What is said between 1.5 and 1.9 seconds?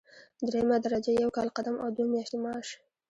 قدم او